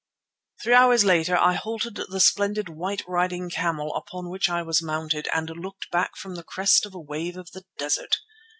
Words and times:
Three 0.63 0.73
hours 0.73 1.03
later 1.03 1.37
I 1.37 1.53
halted 1.53 1.93
the 2.09 2.19
splendid 2.19 2.69
white 2.69 3.03
riding 3.07 3.51
camel 3.51 3.93
upon 3.93 4.31
which 4.31 4.49
I 4.49 4.63
was 4.63 4.81
mounted, 4.81 5.29
and 5.31 5.47
looked 5.51 5.91
back 5.91 6.15
from 6.17 6.33
the 6.33 6.43
crest 6.43 6.87
of 6.87 6.95
a 6.95 6.99
wave 6.99 7.37
of 7.37 7.51
the 7.51 7.65
desert. 7.77 8.17